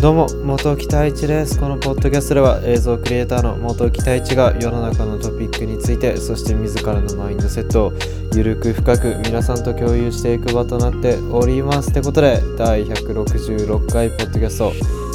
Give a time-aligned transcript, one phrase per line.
[0.00, 7.92] どうも元木太一ですこのポッドキャストでは映像クリエイターの元木太一が世の中のトピックについてそして自らのマインドセットを
[8.34, 11.90] ゆるく深く皆さんと共有していく場となっております。
[11.90, 14.72] ってことで第166回ポッドキャスト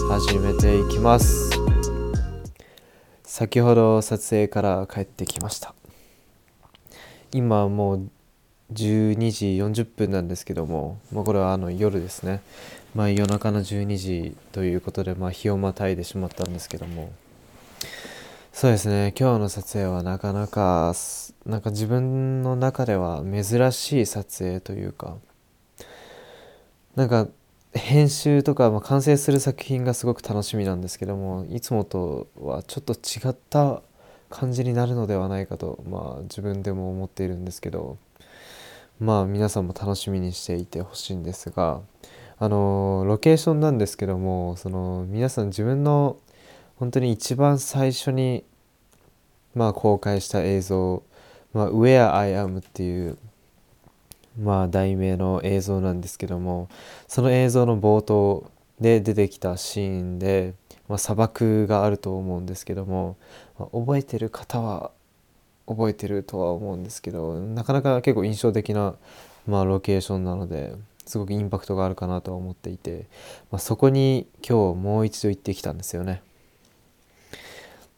[0.08, 1.50] 始めていきます。
[3.24, 5.74] 先ほど撮影から帰ってきました。
[7.32, 8.10] 今もう
[8.74, 12.42] 12時40分なんですけども、まあ、これはあの夜ですね。
[12.96, 17.12] まあ、夜中の12時ということで、まあ、日をまたいでしまったんですけども。
[18.54, 19.14] そうですね。
[19.20, 20.94] 今日の撮影はなかなか
[21.46, 25.18] なんか自分の中では珍しい撮影というか
[26.96, 27.28] なんか
[27.74, 33.82] 編集とか、まあ、完成する作品がすごく楽しみなんですけどもいつもとはちょっと違った
[34.30, 37.98] 感じになるのではないかと、まあ、自分でも思っているんですけど。
[39.00, 41.82] まあ皆さんも楽しみにしていてほしいんですが
[42.38, 46.18] あのロケーションなんですけどもその皆さん自分の
[46.78, 48.44] 本当に一番最初に、
[49.54, 51.04] まあ、公開した映像
[51.54, 53.18] 「まあ、Where I Am」っていう、
[54.42, 56.70] まあ、題名の映像なんですけども
[57.08, 60.54] その映像の冒頭で出てきたシーンで、
[60.88, 63.18] まあ、砂漠があると思うんですけども、
[63.58, 64.92] まあ、覚えてる方は
[65.68, 68.96] 覚えてるとは思うんですけどなかなか結構印象的な、
[69.48, 73.08] まあ、ロケーションなのですごくインパクトがあるかなとは思っていて、
[73.52, 76.22] まあ、そこに今日もう一度行ってきたんですよね。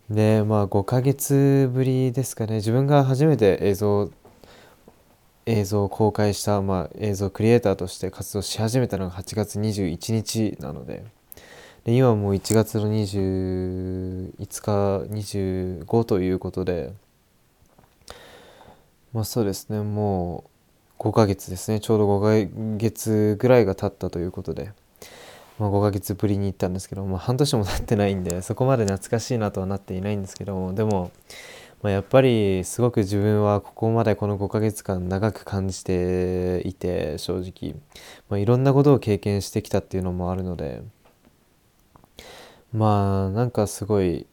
[0.09, 4.09] でまあ5ヶ月ぶりですかね自分が初めて映像
[5.45, 11.05] 映像を公開した、まあ、映像クリエイターとして活動し始めたのが8月21日なので
[11.83, 16.93] で今もう1月の25日25ということで
[19.13, 19.81] まあそうですね。
[19.81, 20.45] も
[20.99, 21.79] う5ヶ月ですね。
[21.79, 24.71] ちょうど5ヶ月ぐらいが経ったということで、
[25.59, 31.11] まあ、5ヶ月ぶりに行ったんですけど、まあ、半年も経ってないんでそこまで懐かしいなとはなっていないんですけどでも、
[31.81, 37.75] まあ、やっぱりすごく自分はここまでこの5ヶ月間長く感じていて正直、
[38.29, 40.83] まあ、いろんなことを経験してきたっていうのもあるので。
[42.73, 44.27] まあなんかすごい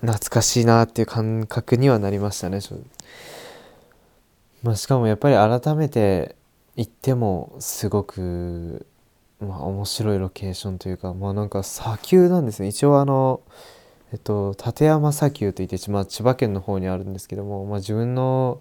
[0.00, 2.60] 懐かしいなっていう感覚にはなりましたね。
[4.62, 6.36] まあ、しかもやっぱり改めて
[6.76, 8.86] 行ってもすごく、
[9.40, 13.40] まあ、面白いロケーションというかまあなんか砂丘なんですね一応あの
[14.12, 18.60] えっと立山砂丘といって、まあ、千葉県の方にあるんですけども、まあ、自分の、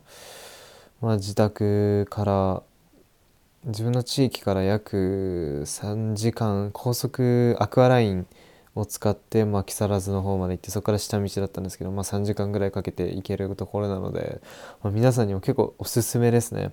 [1.02, 2.64] まあ、自宅から
[3.66, 8.28] 自分の地域から約3時間高速アクアライン
[8.76, 14.42] を使って、まあ、木更津の方まで行ってそこから下道だったんですけど、まあ、3時間ぐらいかけて行けるところなので、
[14.84, 16.72] まあ、皆さんにも結構おすすめですね。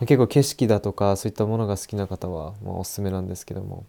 [0.00, 3.84] 結構景色だとかそういったものが好きな方は、まあ、おすすめなんですけども、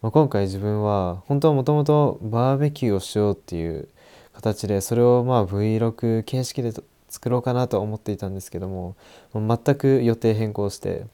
[0.00, 3.88] まあ、今回自分は本当はもともとバーベキューをしようっていう
[4.32, 6.72] 形でそれをまあ Vlog 形式で
[7.08, 8.96] 作ろうかなと思っていたんですけども
[9.34, 11.06] 全く予定変更して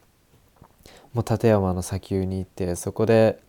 [1.14, 3.40] もう立山の砂丘に行ってそこで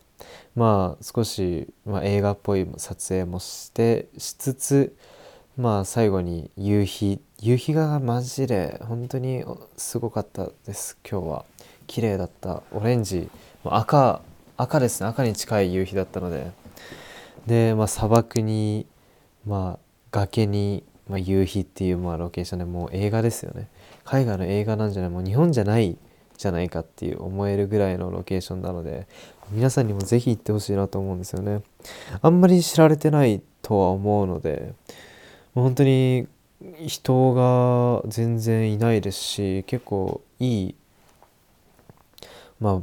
[0.54, 4.96] まあ少し、まあ、映画っぽい撮影もしてしつつ
[5.56, 9.44] まあ最後に夕日夕日がマジで本当に
[9.76, 10.98] すごかったです。
[11.08, 11.44] 今日は
[11.86, 12.62] 綺麗だった。
[12.72, 13.28] オレンジ
[13.64, 14.22] 赤
[14.56, 15.08] 赤ですね。
[15.08, 16.50] 赤に近い夕日だったので。
[17.46, 18.86] で、まあ、砂漠に、
[19.46, 19.78] まあ、
[20.10, 23.68] 崖に、まあ、夕日っていう、まあ、ロケーションでもう映画ですよね。
[24.04, 25.96] 海外の映画なんじゃないもう日本じゃない
[26.36, 29.06] じゃないかっていう思えるぐらいのロケーションなので
[29.50, 31.62] 皆さんにもぜひ行ってほしいなと思うんですよね。
[32.20, 34.74] あんまり知られてないとは思うので
[35.54, 36.26] 本当に
[36.86, 40.74] 人が全然いないですし結構いい
[42.60, 42.82] ま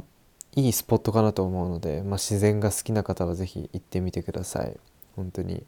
[0.54, 4.76] いいスポットかなと思うので、まあ、自然が好きな方はぜひ行ってみてください。
[5.14, 5.64] 本当に。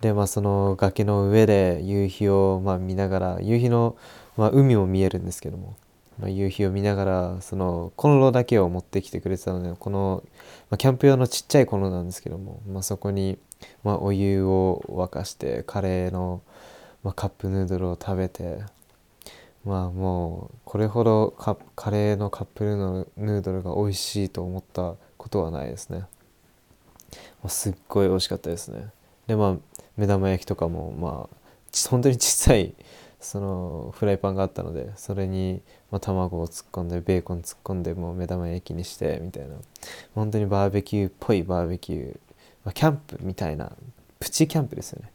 [0.00, 3.96] でまあその崖の上で夕日をま見ながら夕日の、
[4.36, 5.76] ま、海も見えるんですけども
[6.20, 10.22] ま、夕日を見ながらそのコンロだけを持ってきてくれてたのでこの、
[10.70, 13.38] まあ、キャンプ用のちっちゃいコンロなんですけども、まあ、そこに、
[13.82, 16.42] まあ、お湯を沸かしてカレーの、
[17.02, 18.60] まあ、カップヌードルを食べて
[19.64, 22.64] まあもうこれほどカカレーのカップ
[23.16, 26.06] ヌードルが美味しいと思ったことはないですね、ま
[27.44, 28.88] あ、すっごい美味しかったですね。
[29.26, 29.56] でまあ
[29.96, 31.36] 目玉焼きとかもまあ
[31.90, 32.74] 本当に小さい
[33.20, 39.56] そのフライパンがあったのでそれに、まあ、卵を突っ込んでベーコン突っ込んでもう目玉焼きにしてみたいな
[40.14, 42.18] 本当にバーベキューっぽいバーベキュー、
[42.64, 43.72] まあ、キャンプみたいな
[44.18, 45.12] プチキャンプですよね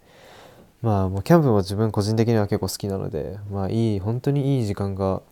[0.82, 5.24] まあもうキャンプも自分個人的には結構好きなのでまあいい本当にいい時間が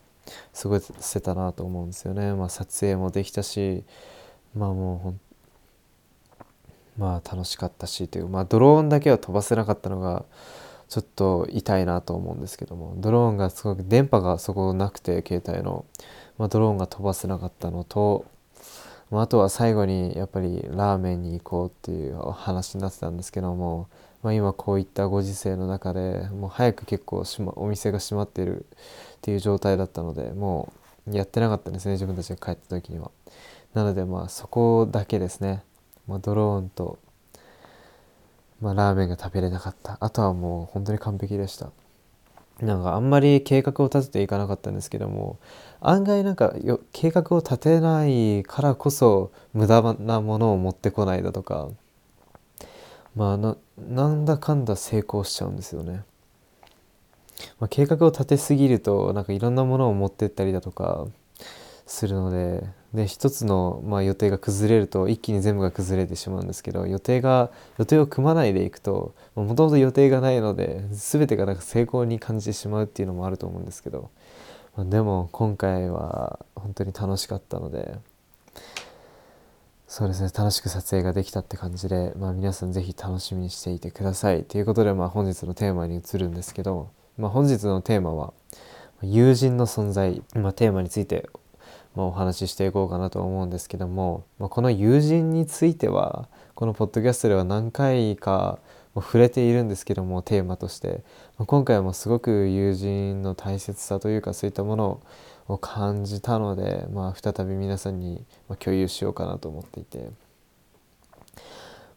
[0.60, 2.34] 過ごせたなと思うんですよね。
[2.34, 3.84] まあ、撮影もできたし
[4.56, 5.20] まあもうほん
[6.98, 10.26] まあ楽しかったしというまあドローンだけは飛ばせなかったのが
[10.94, 15.86] ちょっと痛いなと思うんですけどもドローンがすごく電波がそこなくて携帯の、
[16.38, 18.28] まあ、ドローンが飛ばせなかったのと、
[19.10, 23.90] まあ、あとは最後にやっぱりラーメンに行こうっていう話になってたんですけども、
[24.22, 28.66] まあ、今こういったご時世の中でもう早く結構し、ま、お店が閉まってるっ
[29.22, 30.72] ていう状態だったのでも
[31.08, 33.10] うやってなかったんですね自分たちが帰った時には。
[33.74, 35.64] なのでまあそこだけですね、
[36.08, 37.00] まあ、ドローンと
[38.64, 39.98] まあ、ラーメンが食べれなかった。
[40.00, 41.70] あとはもう本当に完璧でした。
[42.62, 45.40] なんかあんまり計画を立てていかなかったんですけども
[45.82, 51.70] 案外なんかよ計画を立てないからこそ無駄なものを持ってこないだとか
[53.16, 53.38] まあ
[53.78, 56.04] なんだかんだ成功しちゃうんですよね、
[57.60, 61.08] まあ、計画を立てすぎるとなんかいろんなものを持ってったりだとか
[61.88, 62.64] するので
[62.94, 67.50] で一つの、まあ、予定が崩れると一気に全部が崩れてしまうんですけど予定が
[67.80, 74.12] 予定を組まないでいくともともと予定がないので全てがなんか成功に感じてしまうっていうのもあると思うんですけど、
[74.76, 77.98] まあ、でも今回は本当に楽しかったので
[79.88, 84.44] そうですね楽しく撮影ができたって感じで、まあ、皆さん是非楽しみにしていてください。
[84.44, 88.34] ということで、まあ、本日のテーマに移るんですけど、まあ、本日のテーマは
[89.04, 91.30] 友人の存在、まあ、テーマについて
[91.96, 98.60] まあ、お話ししていこうかなと思うんですけども、まあ、この友人についてはこのポッドキャストでは何回か
[98.96, 101.04] 触れているんですけどもテーマとして、
[101.38, 105.02] まあ、今回もすごく友人の大切さというかそういったもの
[105.48, 108.24] を感じたので、まあ、再び皆さんに
[108.60, 110.10] 共有しようかなと思っていて。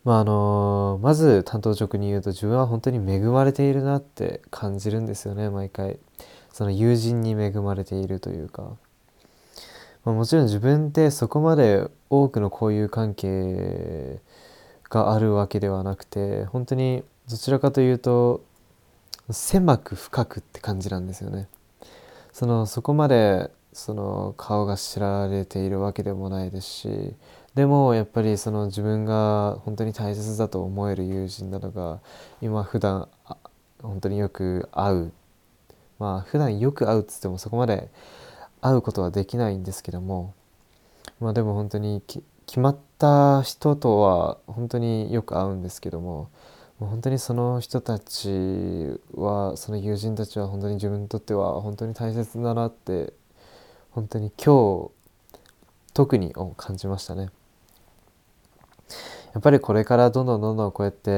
[0.04, 5.98] まああのまず担当直に言うと自分は本当に恵まれているなって感じるんですよね毎回。
[6.52, 8.76] その友人に恵まれているというか。
[10.06, 14.20] まあ、もちろん自分ってそこまで多くの交友関係
[14.88, 18.44] があるわけではなくて本当にどちらかというと
[19.30, 21.48] 狭く深くって感じなんですよね。
[22.32, 27.14] そのそこまでその顔が知られているわけでもないですし
[27.56, 32.00] でもやっぱりその自分が本当に大切だと思える友人などが
[32.40, 33.08] 今普段
[33.82, 35.12] 本当によく会う
[35.98, 37.90] まあ普段よく会うっつってもそこまで
[38.60, 40.34] 会うことはできないんですけども
[41.20, 46.30] まあでも本当に決まった人とは本当によく会うんですけども
[46.78, 48.28] もう本当にその人たち
[49.14, 53.12] はその友人たちは本当に自分にとっては本当に大切だなって
[53.90, 54.90] 本当に今日
[55.94, 57.30] 特に感じましたね。
[59.32, 61.10] やっぱりこれからどんどんどんどんこうやって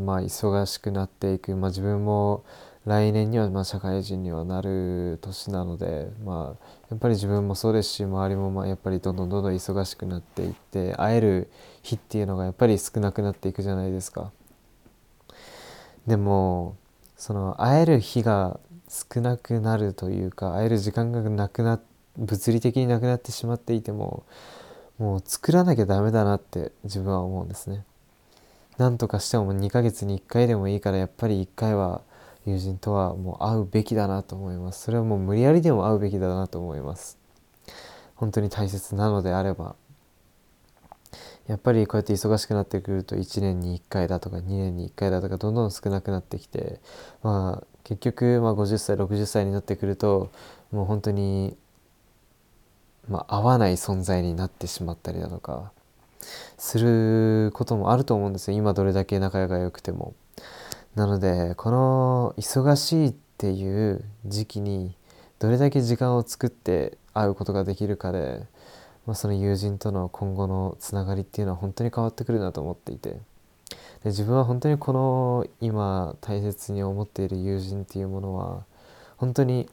[0.00, 2.44] まあ忙しくなっていく、まあ、自分も
[2.84, 11.50] 来年にはま社会人にはなる年なので、まあ、やっぱり自分もそうですし周りもまあやっぱりどんどんどんどん忙しくなっていって会える
[11.82, 14.32] 日っていうのがやっぱり少なくなっていくじゃないですか。
[16.08, 16.76] でも
[17.16, 18.58] その会える日が
[18.88, 21.80] 少なくなるというか会える時間がなくな
[22.18, 24.24] 物理的になくなってしまっていても
[24.98, 27.84] もう作らなきゃダメだなって自分は思うんですね。
[28.76, 32.02] なんとかしても2ヶ月に1回でもいいからやっぱり1回は
[32.46, 34.82] 友人とはもう会うべきだなと思います。
[34.82, 37.18] それはもう無理やりでも会うべきだなと思います。
[38.16, 39.76] 本当に大切なのであれば。
[41.48, 46.80] やっぱりこうやって忙しくなってくると1年に1回だとか2年に1回だとかどんどん少なくなってきて
[47.22, 50.30] まあ結局まあ50歳60歳になってくると
[50.70, 51.56] もう本当に
[53.08, 55.72] まあ合わない存在になってしまったりだとか
[56.58, 58.56] することもあると思うんですよ。
[58.56, 60.14] 今どれだけ仲が良くても。
[60.94, 64.94] なのでこの忙しいっていう時期に
[65.38, 68.46] どれだけ時間を作って会うことができるかで、
[69.06, 73.16] まあ、その友人との今後のつながりっていうのは本当に変わってくるなと思っていて。
[74.04, 78.64] で自分は本当にこの今大切に思っている友人っていうものは
[79.16, 79.68] 本当に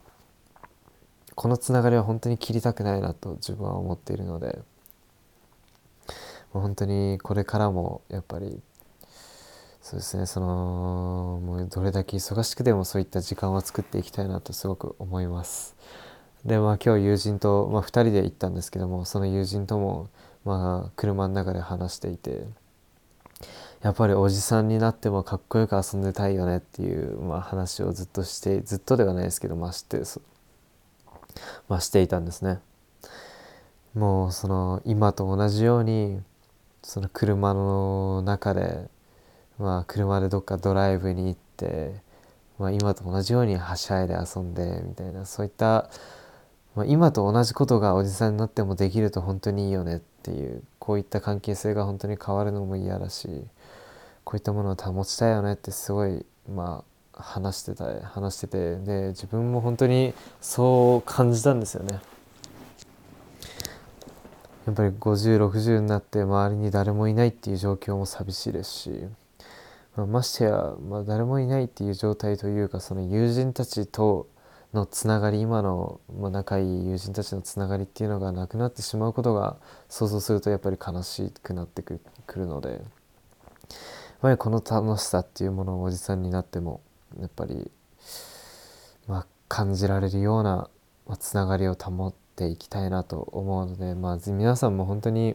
[1.34, 4.60] このつながりは本当に切りたくないなと自分は思っているので
[6.52, 8.60] 本当にこれからもやっぱり
[9.90, 10.26] そうですね。
[10.26, 15.74] そのもうどれだけ忙しくてもそういった時間を作っていきたいなとすごく思います。
[16.44, 20.08] でまあ今日友人と、まあ、2人で行ったんですけどもその友人とも
[20.44, 22.44] まあ車の中で話していて
[23.82, 30.00] やっぱりおじさんになってもかっこよく遊んでたいよねっていう、まあ、話をずっとしてずっとではないですけどまあして
[31.66, 32.60] まあ、していたんですね。
[33.94, 36.20] もうその今と同じように
[36.84, 38.88] その車の中で
[39.60, 41.94] まあ、車でどっかドライブに行って、
[42.58, 45.90] まあ、今と同じようにはしゃいで遊んでみたいなそういった
[46.76, 53.28] まあ、今と同じことがおじさんになってもできると本当にいいよねっていうこういった関係性が本当に変わるのも嫌だし
[54.24, 62.00] こういったものを保ちたいよねってすごいまあ話してた話しててで自分も本当にそう感じたんですよね。
[64.66, 69.04] やっぱり5060になって周りに誰もいないっていう状況も寂しいですし、
[69.96, 74.28] まあ、ましてや、まあ、誰もいないっていう状態というかその友人たちと
[74.72, 79.56] のつながり今の、まあ、仲いい友人たちのつながりっていうのがなくなってしまうことが
[79.88, 82.00] 想像するとやっぱり悲しくなってく
[82.36, 82.80] るのでやっ
[84.20, 86.82] ぱりこの楽しさっていうものをおじさんになっても
[87.18, 87.70] やっぱり、
[89.08, 90.70] まあ、感じられるような、
[91.08, 95.34] まあ、つながりを保っていきたいなと思うので、まあ、皆さんも本当に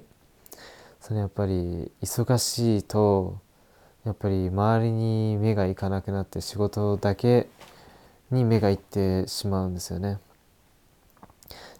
[1.01, 3.37] そのやっぱり忙しいと
[4.05, 7.47] やっぱり周りに目がいかなくなって仕事だけ
[8.31, 10.19] に目がいってしまうんですよね。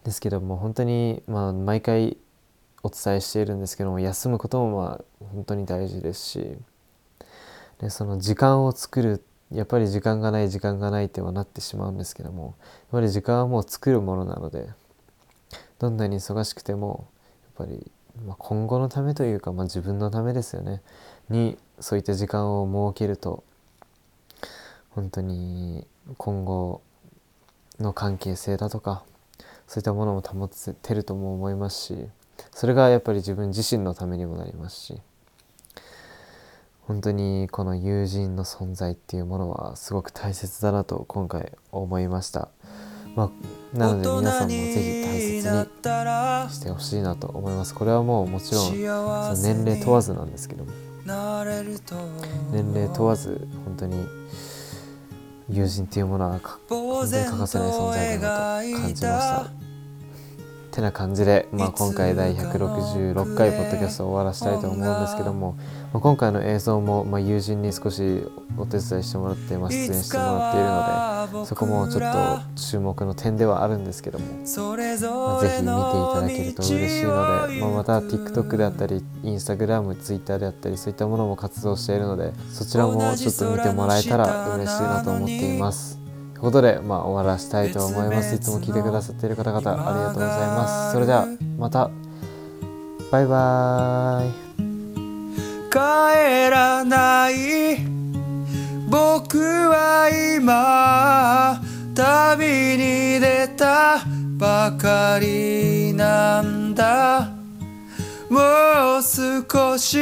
[0.04, 2.18] ですけども本当にまあ毎回
[2.84, 6.56] お伝えしているんですけども休むこともまあ本当に大事ですし
[7.80, 12.54] でその時間を作るやっぱり時間がない時間がないってはなってしまうんですけどもやっ
[12.92, 14.70] ぱり時間はもう作るものなので
[15.80, 17.08] どんなに忙しくても
[17.58, 17.92] やっぱり、
[18.26, 20.82] ま、今後のためというか、まあ、自分のためですよね
[21.30, 23.44] にそういった時間を設けると
[24.92, 25.86] 本当に
[26.18, 26.82] 今後
[27.80, 29.04] の関係性だとか
[29.68, 32.08] そういったものも保てるとも思いますし
[32.54, 35.02] それがやっぱり自分自身のためにもなりますし
[36.82, 42.50] 本当にこの友人の存在っていうものはすごく大切だなと今回思いました。
[43.16, 43.32] ま
[43.74, 47.74] あ、なので皆さんもぜひ大切にしてほしいなと思います。
[47.74, 50.72] これはもうもちろんその年齢問わずなんですけども
[52.52, 54.08] 年齢問わず本当に
[55.50, 59.65] 友人っていうものは完全に欠かせない存在だなと感じました。
[60.76, 65.54] てな感じで、まあ、今回第166回ポッドキャストを終わらせたいと思うんですけども、
[65.94, 68.24] まあ、今回の映像も、まあ、友人に少し
[68.58, 75.74] お手伝いしてもらって、まあ、出演してもらっているのでそこもちょっと注目の点ではあるんですけども、まあ、ぜひ見てい
[76.14, 86.05] ただけると嬉しいので、まあ、また TikTok であったり Instagram、Twitter であったりそういったものも活動しているのでそちらもちょっと見てもらえたら嬉しいなと思っています。
[86.46, 88.36] ということで、まあ、終わらしたいと思います。
[88.36, 90.94] いつも聞いてくださっている方々ありがとうございます。
[90.94, 91.90] それではまた
[93.12, 94.32] バイバーイ
[95.72, 97.80] 帰らない
[98.88, 101.60] 僕は今
[101.96, 102.46] 旅
[102.78, 104.02] に出た
[104.38, 107.32] ばかりなんだ
[108.30, 109.98] もう少し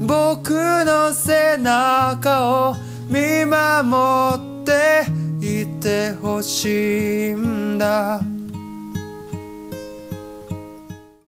[0.00, 2.74] 僕の背中を
[3.08, 5.06] 見守って
[5.40, 8.35] いてほしいんだ。